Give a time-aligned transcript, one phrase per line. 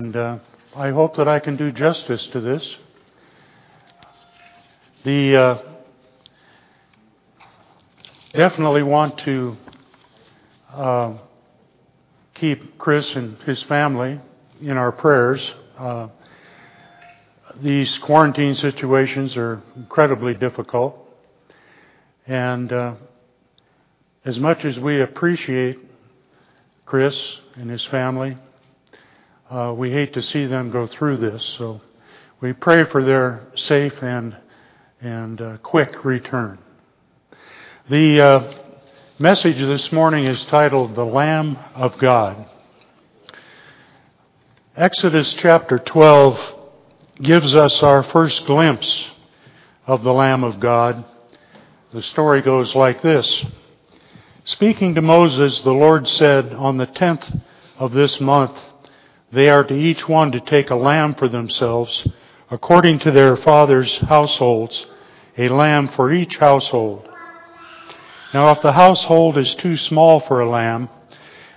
[0.00, 0.38] And uh,
[0.74, 2.74] I hope that I can do justice to this.
[5.04, 5.58] The uh,
[8.32, 9.58] definitely want to
[10.72, 11.18] uh,
[12.32, 14.18] keep Chris and his family
[14.62, 15.52] in our prayers.
[15.76, 16.08] Uh,
[17.60, 20.96] these quarantine situations are incredibly difficult,
[22.26, 22.94] and uh,
[24.24, 25.78] as much as we appreciate
[26.86, 28.38] Chris and his family
[29.50, 31.44] uh, we hate to see them go through this.
[31.58, 31.80] So
[32.40, 34.36] we pray for their safe and
[35.00, 36.58] and uh, quick return.
[37.88, 38.54] The uh,
[39.18, 42.46] message this morning is titled "The Lamb of God."
[44.76, 46.38] Exodus chapter 12
[47.20, 49.04] gives us our first glimpse
[49.86, 51.04] of the Lamb of God.
[51.92, 53.44] The story goes like this.
[54.44, 57.28] Speaking to Moses, the Lord said, On the tenth
[57.78, 58.56] of this month,
[59.32, 62.06] they are to each one to take a lamb for themselves,
[62.50, 64.86] according to their father's households,
[65.38, 67.08] a lamb for each household.
[68.34, 70.88] Now, if the household is too small for a lamb,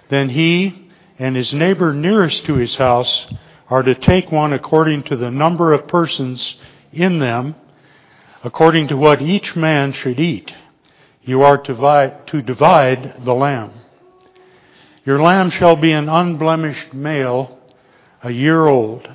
[0.10, 3.28] then he and his neighbor nearest to his house
[3.70, 6.56] are to take one according to the number of persons
[6.92, 7.56] in them,
[8.44, 10.54] according to what each man should eat.
[11.24, 13.72] You are to divide, the lamb.
[15.06, 17.60] Your lamb shall be an unblemished male
[18.24, 19.08] a year old.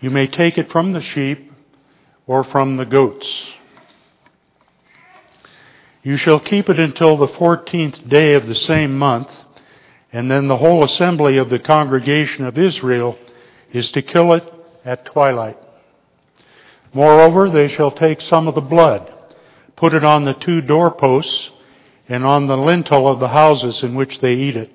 [0.00, 1.52] You may take it from the sheep
[2.26, 3.46] or from the goats.
[6.02, 9.30] You shall keep it until the fourteenth day of the same month,
[10.12, 13.16] and then the whole assembly of the congregation of Israel
[13.72, 14.44] is to kill it
[14.84, 15.58] at twilight.
[16.92, 19.12] Moreover, they shall take some of the blood,
[19.76, 21.50] put it on the two doorposts,
[22.08, 24.72] and on the lintel of the houses in which they eat it.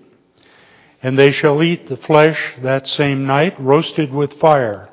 [1.06, 4.89] And they shall eat the flesh that same night, roasted with fire.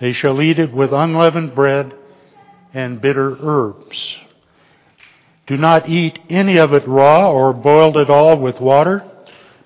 [0.00, 1.94] They shall eat it with unleavened bread
[2.74, 4.16] and bitter herbs.
[5.46, 9.04] Do not eat any of it raw or boiled at all with water,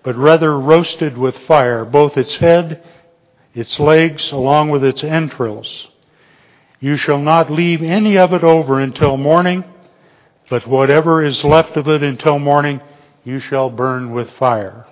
[0.02, 2.84] but rather roasted with fire, both its head,
[3.54, 5.88] its legs, along with its entrails.
[6.80, 9.64] You shall not leave any of it over until morning,
[10.50, 12.82] but whatever is left of it until morning
[13.25, 14.86] you shall burn with fire.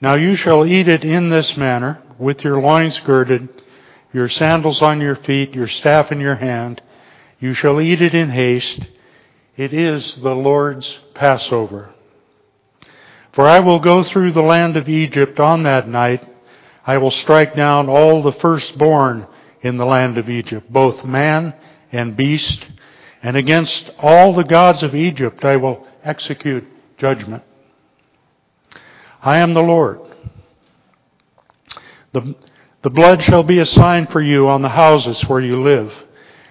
[0.00, 3.48] Now you shall eat it in this manner, with your loins girded,
[4.12, 6.82] your sandals on your feet, your staff in your hand.
[7.40, 8.86] You shall eat it in haste.
[9.56, 11.94] It is the Lord's Passover.
[13.32, 16.26] For I will go through the land of Egypt on that night.
[16.86, 19.26] I will strike down all the firstborn
[19.62, 21.54] in the land of Egypt, both man
[21.90, 22.66] and beast,
[23.22, 26.64] and against all the gods of Egypt I will execute
[26.98, 27.42] judgment.
[29.22, 30.00] I am the Lord.
[32.12, 32.34] The,
[32.82, 35.92] the blood shall be a sign for you on the houses where you live.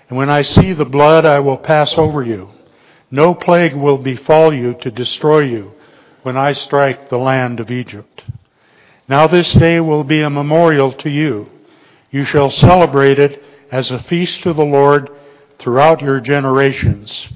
[0.09, 2.49] And when I see the blood, I will pass over you.
[3.09, 5.73] No plague will befall you to destroy you
[6.23, 8.23] when I strike the land of Egypt.
[9.07, 11.49] Now this day will be a memorial to you.
[12.11, 15.09] You shall celebrate it as a feast to the Lord
[15.59, 17.27] throughout your generations.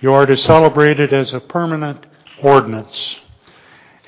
[0.00, 2.06] You are to celebrate it as a permanent
[2.42, 3.16] ordinance.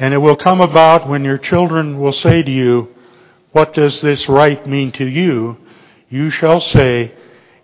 [0.00, 2.88] And it will come about when your children will say to you,
[3.53, 5.59] What does this rite mean to you?
[6.09, 7.15] You shall say,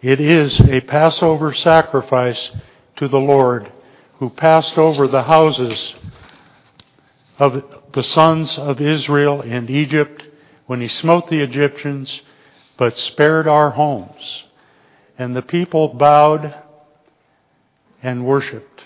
[0.02, 2.52] It is a Passover sacrifice
[2.96, 3.72] to the Lord,
[4.18, 5.94] who passed over the houses
[7.38, 7.64] of
[7.94, 10.22] the sons of Israel in Egypt
[10.66, 12.20] when he smote the Egyptians,
[12.76, 14.44] but spared our homes.
[15.16, 16.54] And the people bowed
[18.02, 18.84] and worshiped.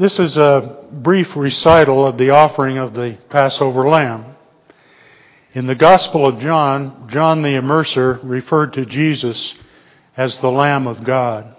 [0.00, 4.34] This is a brief recital of the offering of the Passover lamb.
[5.52, 9.52] In the Gospel of John, John the Immerser referred to Jesus
[10.16, 11.54] as the Lamb of God,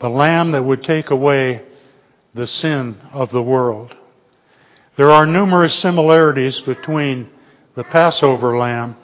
[0.00, 1.62] the Lamb that would take away
[2.34, 3.94] the sin of the world.
[4.96, 7.30] There are numerous similarities between
[7.76, 8.96] the Passover lamb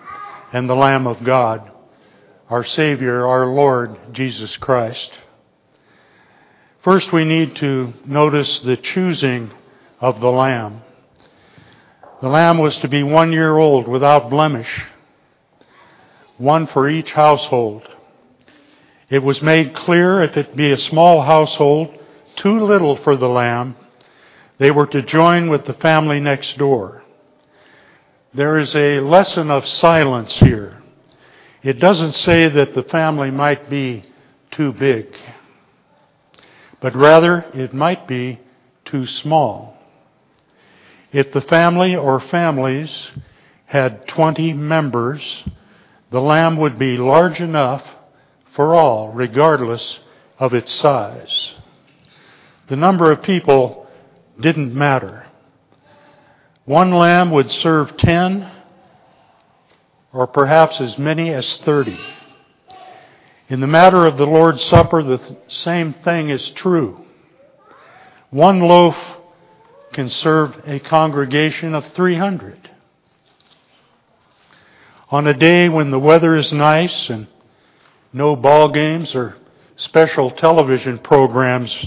[0.53, 1.71] and the Lamb of God,
[2.51, 5.17] our Savior, our Lord Jesus Christ.
[6.91, 9.51] First, we need to notice the choosing
[10.01, 10.81] of the lamb.
[12.23, 14.87] The lamb was to be one year old without blemish,
[16.39, 17.87] one for each household.
[19.11, 21.95] It was made clear if it be a small household,
[22.37, 23.77] too little for the lamb,
[24.57, 27.03] they were to join with the family next door.
[28.33, 30.83] There is a lesson of silence here.
[31.63, 34.05] It doesn't say that the family might be
[34.53, 35.15] too big
[36.81, 38.41] but rather it might be
[38.85, 39.77] too small.
[41.13, 43.09] If the family or families
[43.67, 45.45] had 20 members,
[46.11, 47.87] the lamb would be large enough
[48.55, 50.01] for all, regardless
[50.39, 51.55] of its size.
[52.69, 53.87] The number of people
[54.41, 55.27] didn't matter.
[56.65, 58.51] One lamb would serve 10
[60.13, 61.99] or perhaps as many as 30.
[63.49, 67.03] In the matter of the Lord's Supper, the same thing is true.
[68.29, 68.97] One loaf
[69.95, 72.71] can serve a congregation of 300.
[75.11, 77.27] On a day when the weather is nice and
[78.13, 79.37] no ball games or
[79.77, 81.87] special television programs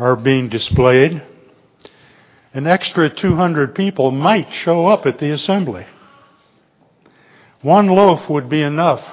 [0.00, 1.22] are being displayed,
[2.52, 5.86] an extra 200 people might show up at the assembly.
[7.62, 9.04] One loaf would be enough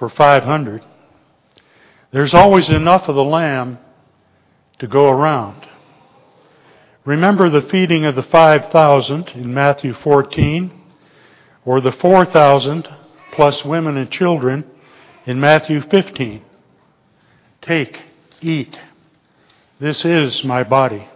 [0.00, 0.82] for 500.
[2.10, 3.78] There's always enough of the lamb
[4.78, 5.68] to go around.
[7.04, 10.72] Remember the feeding of the 5,000 in Matthew 14,
[11.66, 12.88] or the 4,000
[13.32, 14.64] plus women and children
[15.26, 16.42] in Matthew 15.
[17.60, 18.00] Take,
[18.40, 18.78] eat.
[19.78, 21.08] This is my body.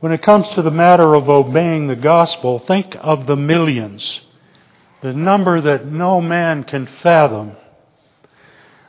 [0.00, 4.22] When it comes to the matter of obeying the gospel, think of the millions,
[5.06, 7.52] the number that no man can fathom,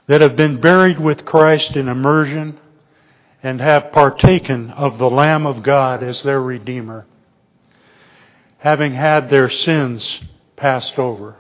[0.08, 2.58] that have been buried with Christ in immersion
[3.44, 7.06] and have partaken of the Lamb of God as their Redeemer,
[8.58, 10.22] having had their sins
[10.56, 11.36] passed over.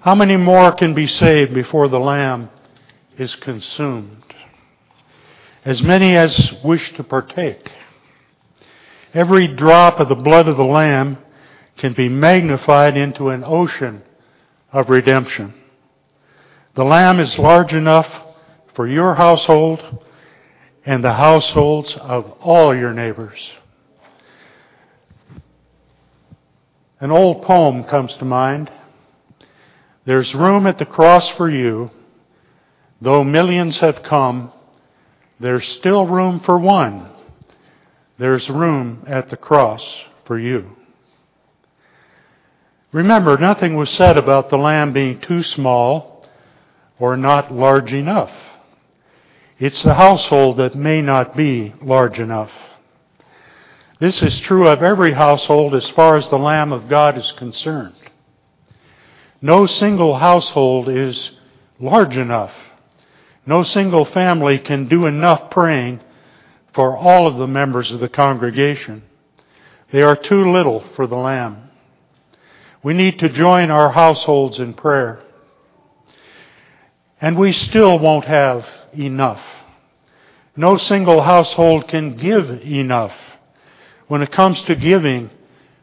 [0.00, 2.50] How many more can be saved before the Lamb
[3.16, 4.34] is consumed?
[5.64, 7.70] As many as wish to partake.
[9.14, 11.18] Every drop of the blood of the Lamb
[11.78, 14.02] can be magnified into an ocean
[14.72, 15.54] of redemption.
[16.74, 18.08] The Lamb is large enough
[18.74, 20.04] for your household
[20.84, 23.50] and the households of all your neighbors.
[27.00, 28.70] An old poem comes to mind.
[30.04, 31.90] There's room at the cross for you.
[33.00, 34.52] Though millions have come,
[35.38, 37.08] there's still room for one.
[38.18, 40.76] There's room at the cross for you.
[42.92, 46.24] Remember, nothing was said about the lamb being too small
[46.98, 48.32] or not large enough.
[49.58, 52.50] It's the household that may not be large enough.
[53.98, 57.96] This is true of every household as far as the Lamb of God is concerned.
[59.42, 61.32] No single household is
[61.80, 62.52] large enough.
[63.44, 66.00] No single family can do enough praying
[66.74, 69.02] for all of the members of the congregation.
[69.90, 71.67] They are too little for the Lamb.
[72.82, 75.20] We need to join our households in prayer.
[77.20, 78.66] And we still won't have
[78.96, 79.42] enough.
[80.56, 83.14] No single household can give enough.
[84.06, 85.30] When it comes to giving,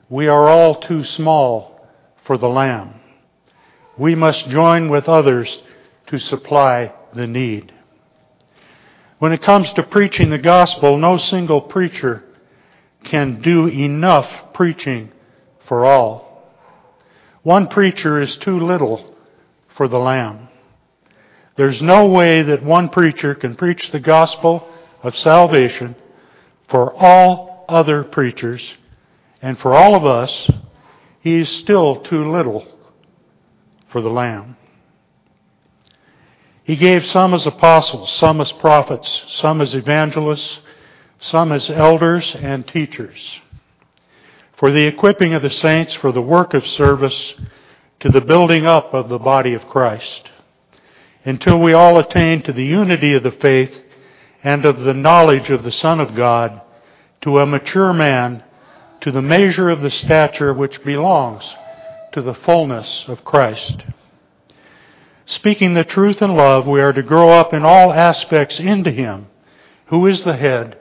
[0.09, 1.87] we are all too small
[2.23, 2.93] for the Lamb.
[3.97, 5.61] We must join with others
[6.07, 7.73] to supply the need.
[9.19, 12.23] When it comes to preaching the gospel, no single preacher
[13.03, 15.11] can do enough preaching
[15.67, 16.24] for all.
[17.45, 19.15] One preacher is too little
[19.75, 20.47] for the Lamb.
[21.55, 24.67] There's no way that one preacher can preach the gospel
[25.03, 25.95] of salvation
[26.69, 28.73] for all other preachers
[29.43, 30.49] and for all of us.
[31.19, 32.65] He's still too little
[33.89, 34.57] for the Lamb.
[36.63, 40.61] He gave some as apostles, some as prophets, some as evangelists,
[41.19, 43.39] some as elders and teachers,
[44.57, 47.35] for the equipping of the saints for the work of service
[47.99, 50.29] to the building up of the body of Christ
[51.25, 53.83] until we all attain to the unity of the faith
[54.43, 56.61] and of the knowledge of the Son of God,
[57.21, 58.43] to a mature man,
[59.01, 61.55] to the measure of the stature which belongs
[62.11, 63.83] to the fullness of Christ.
[65.25, 69.27] Speaking the truth in love, we are to grow up in all aspects into Him,
[69.87, 70.77] who is the head,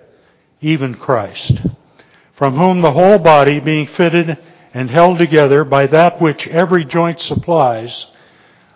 [0.61, 1.63] even Christ,
[2.37, 4.39] from whom the whole body, being fitted
[4.73, 8.07] and held together by that which every joint supplies,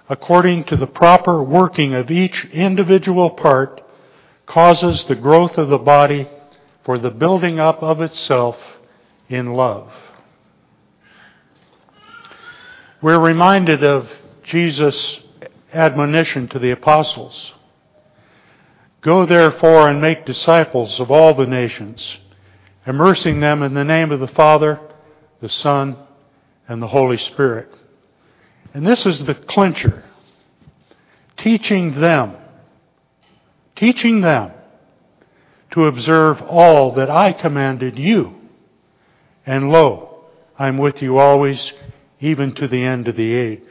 [0.09, 3.81] according to the proper working of each individual part,
[4.47, 6.29] causes the growth of the body
[6.85, 8.57] for the building up of itself
[9.29, 9.93] in love.
[13.03, 14.09] We're reminded of
[14.43, 15.21] Jesus'
[15.73, 17.53] admonition to the apostles
[19.01, 22.19] Go therefore and make disciples of all the nations,
[22.89, 24.81] immersing them in the name of the Father,
[25.41, 25.97] the Son,
[26.67, 27.73] and the Holy Spirit.
[28.75, 30.05] And this is the clincher
[31.37, 32.37] teaching them,
[33.77, 34.53] teaching them
[35.71, 38.35] to observe all that I commanded you.
[39.47, 40.25] And lo,
[40.59, 41.73] I'm with you always,
[42.21, 43.63] even to the end of the age.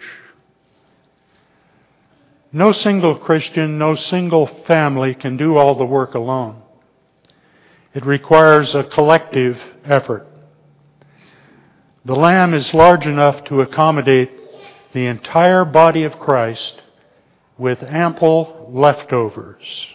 [2.52, 6.62] No single Christian, no single family can do all the work alone.
[7.98, 10.27] It requires a collective effort.
[12.06, 14.30] The Lamb is large enough to accommodate
[14.94, 16.84] the entire body of Christ
[17.58, 19.88] with ample leftovers.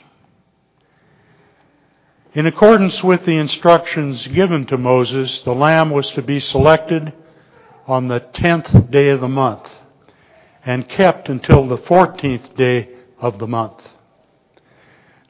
[2.35, 7.13] In accordance with the instructions given to Moses, the lamb was to be selected
[7.87, 9.71] on the tenth day of the month
[10.67, 12.89] and kept until the fourteenth day
[13.21, 13.81] of the month.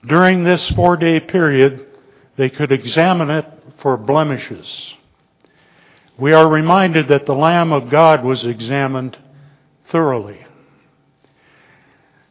[0.07, 1.92] During this four day period,
[2.37, 3.47] they could examine it
[3.81, 4.95] for blemishes.
[6.19, 9.19] We are reminded that the Lamb of God was examined
[9.91, 10.47] thoroughly.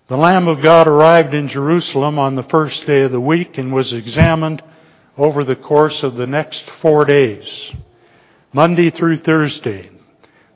[0.07, 3.71] The Lamb of God arrived in Jerusalem on the first day of the week and
[3.71, 4.61] was examined
[5.17, 7.71] over the course of the next four days,
[8.53, 9.89] Monday through Thursday.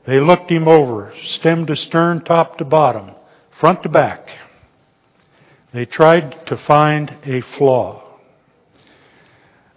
[0.06, 3.12] They looked him over, stem to stern, top to bottom,
[3.60, 4.28] front to back.
[5.74, 8.05] They tried to find a flaw.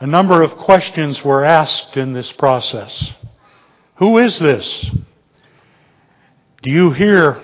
[0.00, 3.12] A number of questions were asked in this process.
[3.96, 4.90] Who is this?
[6.62, 7.42] Do you hear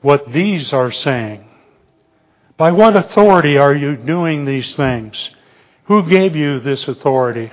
[0.00, 1.44] what these are saying?
[2.56, 5.30] By what authority are you doing these things?
[5.84, 7.52] Who gave you this authority?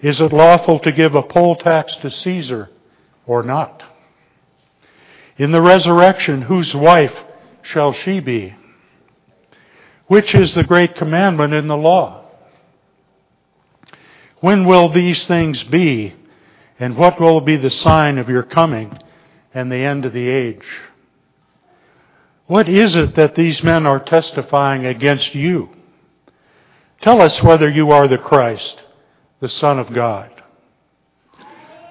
[0.00, 2.70] Is it lawful to give a poll tax to Caesar
[3.26, 3.82] or not?
[5.36, 7.22] In the resurrection, whose wife
[7.62, 8.54] shall she be?
[10.06, 12.19] Which is the great commandment in the law?
[14.40, 16.14] When will these things be?
[16.78, 18.98] And what will be the sign of your coming
[19.52, 20.64] and the end of the age?
[22.46, 25.68] What is it that these men are testifying against you?
[27.00, 28.82] Tell us whether you are the Christ,
[29.40, 30.30] the Son of God.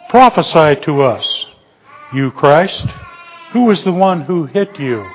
[0.10, 1.46] Prophesy to us,
[2.14, 2.86] you Christ.
[3.54, 5.08] Who is the one who hit you?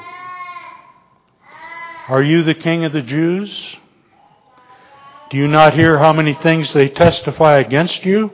[2.09, 3.77] Are you the King of the Jews?
[5.35, 8.31] Do you not hear how many things they testify against you?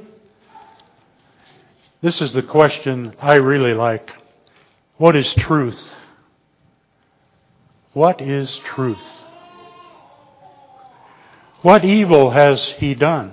[2.03, 4.13] This is the question I really like.
[4.99, 5.81] What is truth?
[7.95, 9.03] What is truth?
[11.63, 13.33] What evil has he done?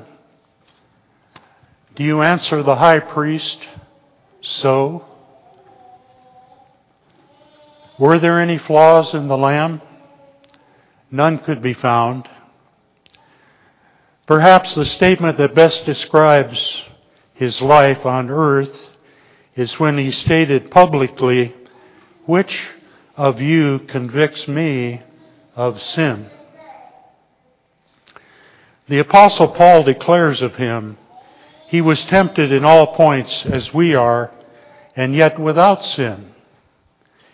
[1.94, 3.68] Do you answer the high priest
[4.40, 5.04] so?
[8.00, 9.82] Were there any flaws in the Lamb?
[11.12, 12.30] None could be found.
[14.28, 16.84] Perhaps the statement that best describes
[17.34, 18.90] his life on earth
[19.56, 21.56] is when he stated publicly,
[22.26, 22.68] Which
[23.16, 25.02] of you convicts me
[25.56, 26.30] of sin?
[28.90, 30.98] The Apostle Paul declares of him,
[31.68, 34.32] He was tempted in all points as we are,
[34.94, 36.34] and yet without sin.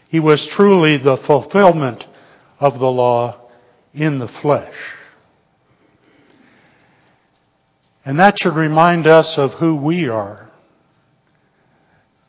[0.09, 2.05] He was truly the fulfillment
[2.59, 3.49] of the law
[3.95, 4.75] in the flesh.
[8.05, 10.49] And that should remind us of who we are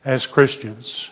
[0.05, 1.09] as Christians.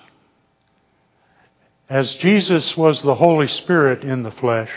[1.89, 4.71] As Jesus was the Holy Spirit in the flesh,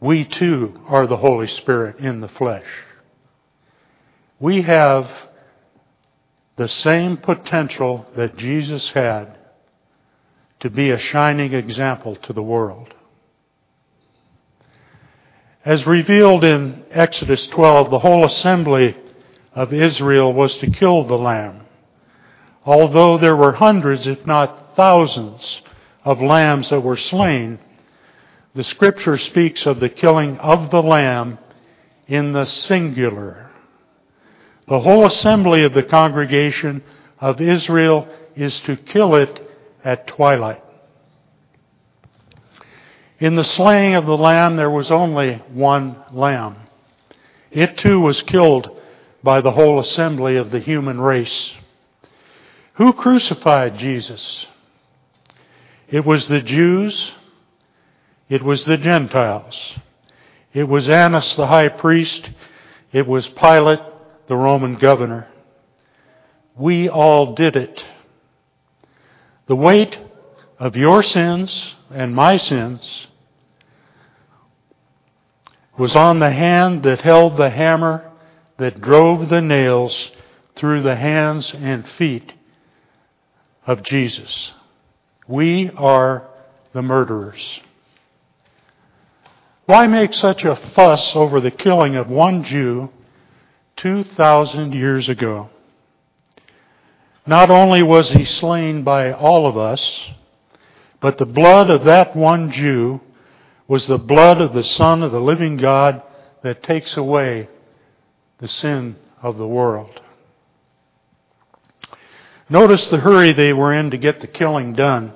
[0.00, 2.66] we too are the Holy Spirit in the flesh.
[4.38, 5.10] We have
[6.56, 9.36] the same potential that Jesus had
[10.60, 12.94] to be a shining example to the world.
[15.64, 18.96] As revealed in Exodus 12, the whole assembly
[19.54, 21.60] of Israel was to kill the lamb.
[22.64, 25.62] Although there were hundreds, if not thousands,
[26.04, 27.60] of lambs that were slain,
[28.54, 31.38] the scripture speaks of the killing of the lamb
[32.08, 33.50] in the singular.
[34.66, 36.82] The whole assembly of the congregation
[37.20, 39.48] of Israel is to kill it
[39.84, 40.62] at twilight.
[43.22, 46.56] In the slaying of the lamb, there was only one lamb.
[47.52, 48.80] It too was killed
[49.22, 51.54] by the whole assembly of the human race.
[52.72, 54.44] Who crucified Jesus?
[55.88, 57.12] It was the Jews.
[58.28, 59.76] It was the Gentiles.
[60.52, 62.28] It was Annas the high priest.
[62.90, 63.78] It was Pilate
[64.26, 65.28] the Roman governor.
[66.56, 67.84] We all did it.
[69.46, 69.96] The weight
[70.58, 73.06] of your sins and my sins
[75.78, 78.10] was on the hand that held the hammer
[78.58, 80.12] that drove the nails
[80.54, 82.32] through the hands and feet
[83.66, 84.52] of Jesus.
[85.26, 86.26] We are
[86.72, 87.60] the murderers.
[89.66, 92.90] Why make such a fuss over the killing of one Jew
[93.76, 95.48] 2,000 years ago?
[97.26, 100.10] Not only was he slain by all of us,
[101.00, 103.00] but the blood of that one Jew
[103.68, 106.02] was the blood of the Son of the living God
[106.42, 107.48] that takes away
[108.38, 110.00] the sin of the world.
[112.48, 115.12] Notice the hurry they were in to get the killing done.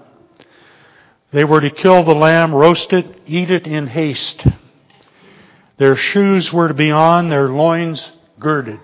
[1.33, 4.47] They were to kill the lamb, roast it, eat it in haste.
[5.77, 8.81] Their shoes were to be on, their loins girded.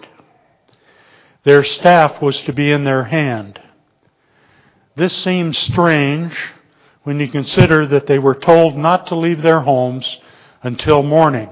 [1.45, 3.61] Their staff was to be in their hand.
[4.97, 6.37] This seems strange
[7.05, 10.19] when you consider that they were told not to leave their homes
[10.63, 11.49] until morning.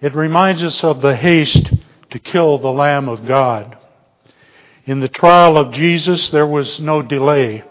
[0.00, 1.72] It reminds us of the haste
[2.10, 3.76] to kill the Lamb of God.
[4.86, 7.64] In the trial of Jesus, there was no delay.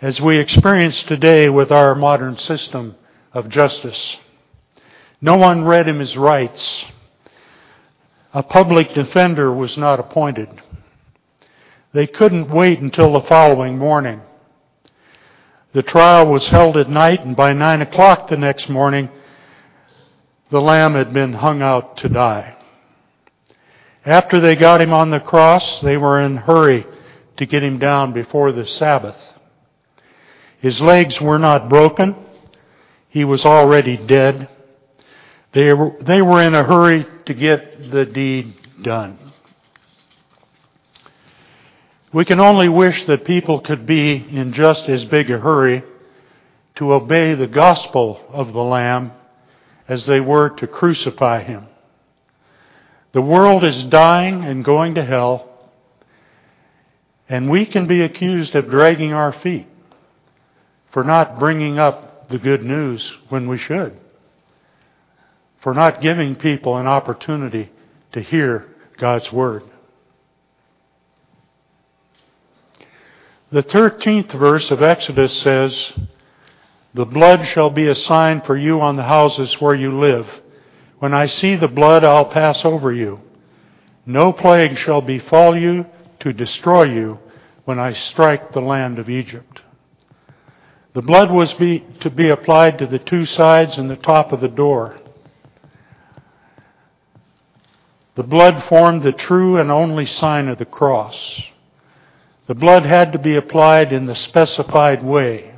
[0.00, 2.94] As we experience today with our modern system
[3.32, 4.16] of justice,
[5.20, 6.84] no one read him his rights.
[8.32, 10.48] A public defender was not appointed.
[11.92, 14.20] They couldn't wait until the following morning.
[15.78, 19.10] The trial was held at night, and by nine o'clock the next morning,
[20.50, 22.56] the lamb had been hung out to die.
[24.04, 26.84] After they got him on the cross, they were in hurry
[27.36, 29.14] to get him down before the Sabbath.
[30.58, 32.16] His legs were not broken.
[33.08, 34.48] He was already dead.
[35.52, 39.27] They were, they were in a hurry to get the deed done.
[42.12, 45.82] We can only wish that people could be in just as big a hurry
[46.76, 49.12] to obey the gospel of the Lamb
[49.86, 51.66] as they were to crucify him.
[53.12, 55.48] The world is dying and going to hell,
[57.28, 59.66] and we can be accused of dragging our feet
[60.92, 63.98] for not bringing up the good news when we should,
[65.60, 67.70] for not giving people an opportunity
[68.12, 68.66] to hear
[68.98, 69.62] God's Word.
[73.50, 75.94] The 13th verse of Exodus says,
[76.92, 80.28] the blood shall be a sign for you on the houses where you live.
[80.98, 83.20] When I see the blood, I'll pass over you.
[84.04, 85.86] No plague shall befall you
[86.20, 87.20] to destroy you
[87.64, 89.62] when I strike the land of Egypt.
[90.94, 94.40] The blood was be, to be applied to the two sides and the top of
[94.40, 94.98] the door.
[98.14, 101.42] The blood formed the true and only sign of the cross.
[102.48, 105.54] The blood had to be applied in the specified way.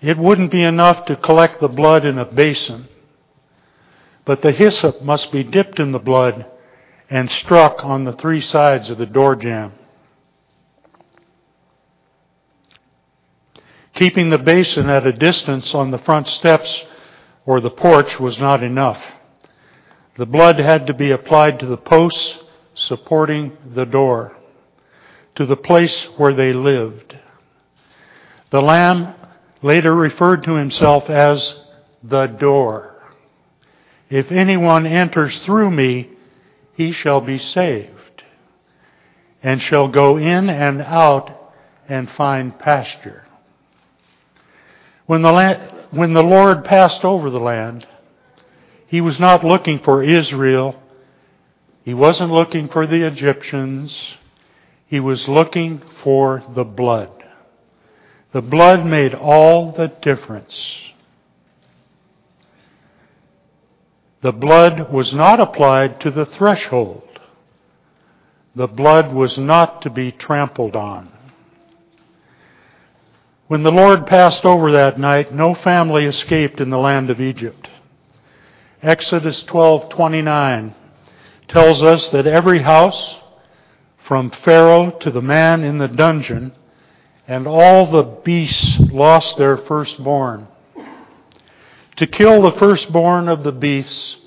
[0.00, 2.88] It wouldn't be enough to collect the blood in a basin,
[4.24, 6.46] but the hyssop must be dipped in the blood
[7.10, 9.72] and struck on the three sides of the door jamb.
[13.94, 16.82] Keeping the basin at a distance on the front steps
[17.44, 19.04] or the porch was not enough.
[20.16, 22.38] The blood had to be applied to the posts
[22.74, 24.34] supporting the door,
[25.34, 27.16] to the place where they lived.
[28.50, 29.14] The lamb
[29.62, 31.64] later referred to himself as
[32.02, 32.96] the door.
[34.10, 36.10] If anyone enters through me,
[36.74, 38.24] he shall be saved,
[39.42, 41.52] and shall go in and out
[41.88, 43.26] and find pasture.
[45.06, 47.86] When the, land, when the Lord passed over the land,
[48.86, 50.80] he was not looking for Israel.
[51.84, 54.16] He wasn't looking for the Egyptians.
[54.92, 57.08] He was looking for the blood.
[58.32, 60.92] The blood made all the difference.
[64.20, 67.08] The blood was not applied to the threshold.
[68.54, 71.10] The blood was not to be trampled on.
[73.48, 77.70] When the Lord passed over that night, no family escaped in the land of Egypt.
[78.82, 80.74] Exodus 12:29
[81.48, 83.21] tells us that every house
[84.12, 86.52] from Pharaoh to the man in the dungeon
[87.26, 90.46] and all the beasts lost their firstborn.
[91.96, 94.18] To kill the firstborn of the beasts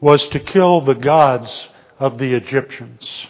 [0.00, 3.26] was to kill the gods of the Egyptians.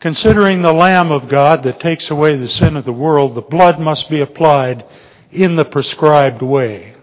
[0.00, 3.78] Considering the Lamb of God that takes away the sin of the world, the blood
[3.78, 4.84] must be applied
[5.30, 6.96] in the prescribed way.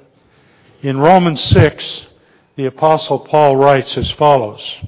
[0.81, 2.07] In Romans 6,
[2.57, 4.81] the Apostle Paul writes as follows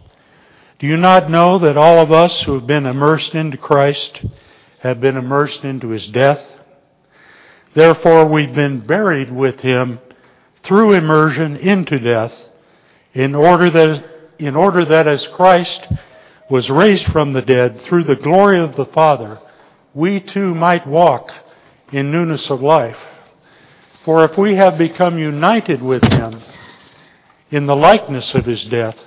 [0.79, 4.21] Do you not know that all of us who have been immersed into Christ
[4.79, 6.39] have been immersed into his death.
[7.73, 9.99] Therefore, we've been buried with him
[10.63, 12.33] through immersion into death,
[13.13, 14.05] in order that,
[14.37, 15.87] in order that as Christ
[16.49, 19.39] was raised from the dead through the glory of the Father,
[19.93, 21.31] we too might walk
[21.91, 22.97] in newness of life.
[24.05, 26.41] For if we have become united with him
[27.49, 28.97] in the likeness of his death,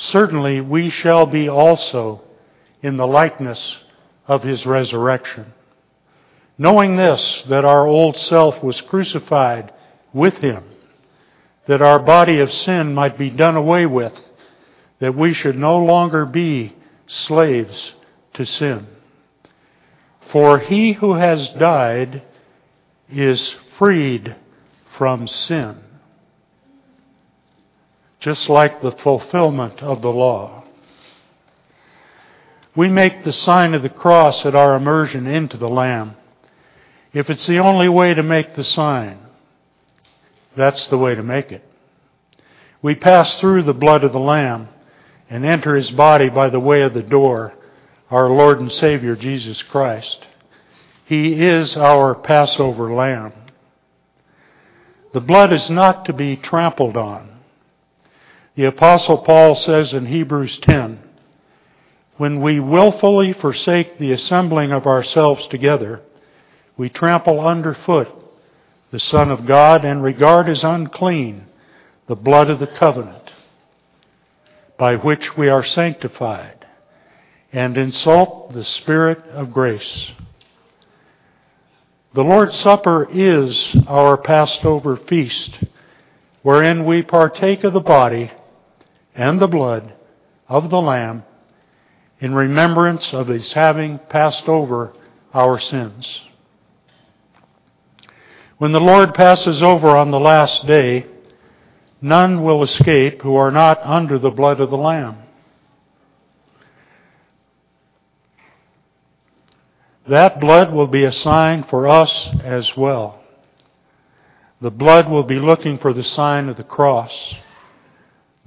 [0.00, 2.22] certainly we shall be also
[2.82, 3.78] in the likeness
[4.26, 5.52] of his resurrection.
[6.56, 9.72] Knowing this, that our old self was crucified
[10.12, 10.64] with him,
[11.66, 14.12] that our body of sin might be done away with,
[15.00, 16.74] that we should no longer be
[17.06, 17.92] slaves
[18.34, 18.86] to sin.
[20.32, 22.22] For he who has died
[23.10, 24.36] is freed
[24.96, 25.78] from sin,
[28.20, 30.64] just like the fulfillment of the law.
[32.76, 36.16] We make the sign of the cross at our immersion into the Lamb.
[37.12, 39.18] If it's the only way to make the sign,
[40.56, 41.64] that's the way to make it.
[42.82, 44.68] We pass through the blood of the Lamb
[45.28, 47.54] and enter his body by the way of the door,
[48.10, 50.26] our Lord and Savior Jesus Christ.
[51.04, 53.32] He is our Passover lamb.
[55.12, 57.29] The blood is not to be trampled on.
[58.60, 60.98] The Apostle Paul says in Hebrews 10
[62.18, 66.02] When we willfully forsake the assembling of ourselves together,
[66.76, 68.08] we trample underfoot
[68.90, 71.46] the Son of God and regard as unclean
[72.06, 73.32] the blood of the covenant
[74.76, 76.66] by which we are sanctified
[77.54, 80.12] and insult the Spirit of grace.
[82.12, 85.64] The Lord's Supper is our Passover feast,
[86.42, 88.30] wherein we partake of the body
[89.14, 89.92] and the blood
[90.48, 91.24] of the Lamb
[92.20, 94.92] in remembrance of his having passed over
[95.32, 96.20] our sins.
[98.58, 101.06] When the Lord passes over on the last day,
[102.02, 105.16] none will escape who are not under the blood of the Lamb.
[110.06, 113.22] That blood will be a sign for us as well.
[114.60, 117.34] The blood will be looking for the sign of the cross,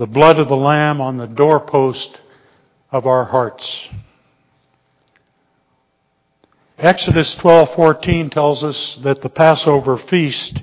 [0.03, 2.19] the blood of the Lamb on the doorpost
[2.91, 3.87] of our hearts.
[6.77, 10.61] Exodus 12:14 tells us that the Passover feast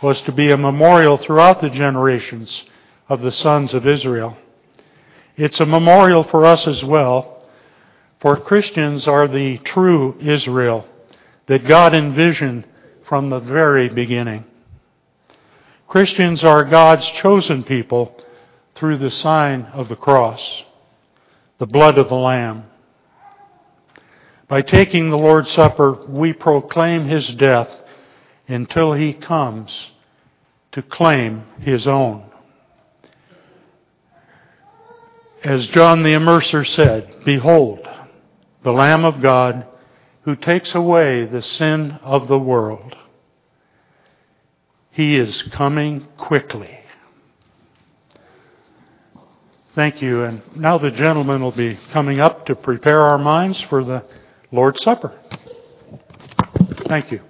[0.00, 2.62] was to be a memorial throughout the generations
[3.06, 4.38] of the sons of Israel.
[5.36, 7.42] It's a memorial for us as well,
[8.18, 10.88] for Christians are the true Israel
[11.48, 12.64] that God envisioned
[13.04, 14.44] from the very beginning.
[15.86, 18.16] Christians are God's chosen people
[18.80, 20.62] through the sign of the cross,
[21.58, 22.64] the blood of the Lamb.
[24.48, 27.68] By taking the Lord's Supper, we proclaim his death
[28.48, 29.90] until he comes
[30.72, 32.24] to claim his own.
[35.44, 37.86] As John the Immerser said, Behold,
[38.62, 39.66] the Lamb of God
[40.22, 42.96] who takes away the sin of the world.
[44.90, 46.79] He is coming quickly.
[49.74, 50.24] Thank you.
[50.24, 54.04] And now the gentleman will be coming up to prepare our minds for the
[54.50, 55.16] Lord's Supper.
[56.88, 57.20] Thank you.